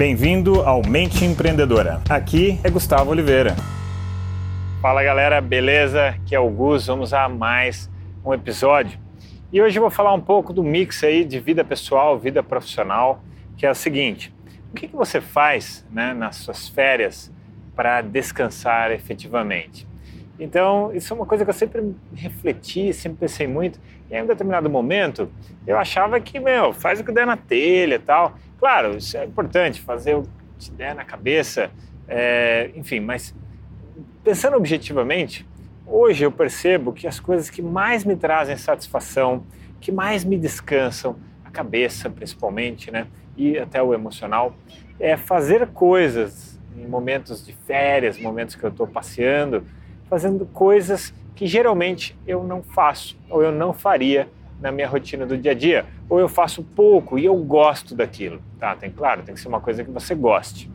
[0.00, 2.00] Bem-vindo ao Mente Empreendedora.
[2.08, 3.54] Aqui é Gustavo Oliveira.
[4.80, 6.08] Fala galera, beleza?
[6.08, 7.90] Aqui é o Gus, vamos a mais
[8.24, 8.98] um episódio.
[9.52, 13.22] E hoje eu vou falar um pouco do mix aí de vida pessoal, vida profissional,
[13.58, 14.34] que é o seguinte:
[14.70, 17.30] o que, que você faz né, nas suas férias
[17.76, 19.86] para descansar efetivamente?
[20.38, 23.78] Então, isso é uma coisa que eu sempre refleti, sempre pensei muito.
[24.10, 25.30] E em um determinado momento,
[25.66, 28.34] eu achava que, meu, faz o que der na telha e tal.
[28.60, 30.22] Claro, isso é importante, fazer o
[30.58, 31.70] que der na cabeça,
[32.06, 33.34] é, enfim, mas
[34.22, 35.48] pensando objetivamente,
[35.86, 39.46] hoje eu percebo que as coisas que mais me trazem satisfação,
[39.80, 44.54] que mais me descansam, a cabeça principalmente, né, e até o emocional,
[44.98, 49.64] é fazer coisas em momentos de férias, momentos que eu estou passeando,
[50.06, 54.28] fazendo coisas que geralmente eu não faço ou eu não faria
[54.60, 58.40] na minha rotina do dia a dia, ou eu faço pouco e eu gosto daquilo,
[58.58, 58.74] tá?
[58.76, 60.70] Tem claro, tem que ser uma coisa que você goste.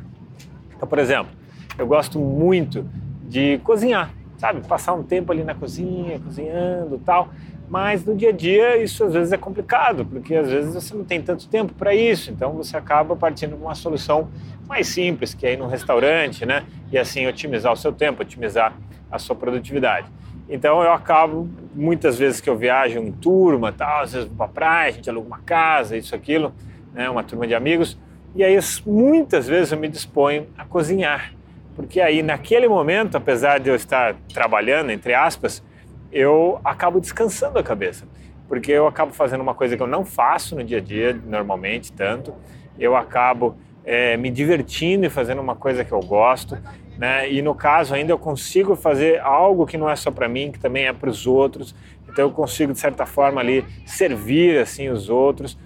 [0.76, 1.32] Então, por exemplo,
[1.78, 2.90] eu gosto muito
[3.28, 4.66] de cozinhar, sabe?
[4.68, 7.30] Passar um tempo ali na cozinha, cozinhando, tal.
[7.68, 11.04] Mas no dia a dia isso às vezes é complicado, porque às vezes você não
[11.04, 14.30] tem tanto tempo para isso, então você acaba partindo de uma solução
[14.68, 16.64] mais simples, que é ir num restaurante, né?
[16.92, 18.74] E assim otimizar o seu tempo, otimizar
[19.12, 20.08] a sua produtividade.
[20.48, 24.48] Então eu acabo, muitas vezes que eu viajo em turma, tal, às vezes vou para
[24.48, 26.54] praia, a gente aluga uma casa, isso, aquilo,
[26.94, 27.98] né, uma turma de amigos,
[28.36, 31.34] e aí muitas vezes eu me disponho a cozinhar,
[31.76, 35.64] porque aí naquele momento, apesar de eu estar trabalhando, entre aspas,
[36.12, 38.06] eu acabo descansando a cabeça,
[38.48, 41.92] porque eu acabo fazendo uma coisa que eu não faço no dia a dia, normalmente,
[41.92, 42.34] tanto,
[42.78, 46.58] eu acabo é, me divertindo e fazendo uma coisa que eu gosto,
[46.98, 47.32] né?
[47.32, 50.60] E no caso ainda eu consigo fazer algo que não é só para mim, que
[50.60, 51.76] também é para os outros.
[52.08, 55.58] Então eu consigo de certa forma ali servir assim os outros.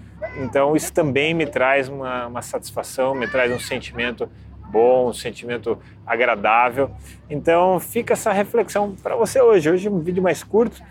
[0.42, 4.28] Então isso também me traz uma, uma satisfação, me traz um sentimento
[4.70, 6.90] bom, um sentimento agradável.
[7.28, 9.70] Então fica essa reflexão para você hoje.
[9.70, 10.82] Hoje é um vídeo mais curto,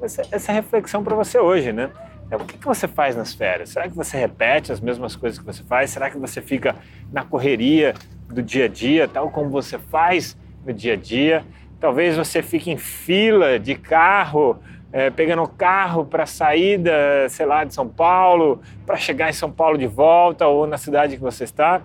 [0.00, 1.90] essa, essa reflexão para você hoje, né?
[2.30, 3.70] É, o que, que você faz nas férias?
[3.70, 5.90] Será que você repete as mesmas coisas que você faz?
[5.90, 6.74] Será que você fica
[7.12, 7.94] na correria
[8.28, 11.44] do dia a dia, tal como você faz no dia a dia?
[11.78, 14.58] Talvez você fique em fila de carro,
[14.92, 19.50] é, pegando carro para sair, da, sei lá, de São Paulo, para chegar em São
[19.50, 21.82] Paulo de volta ou na cidade que você está.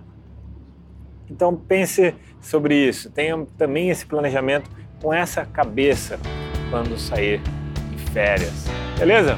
[1.30, 3.12] Então pense sobre isso.
[3.12, 4.70] Tenha também esse planejamento
[5.02, 6.20] com essa cabeça
[6.70, 7.42] quando sair
[7.92, 8.66] de férias.
[8.98, 9.38] Beleza?